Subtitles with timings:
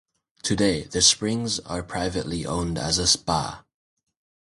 [0.41, 3.63] Today, the springs are privately owned as a spa.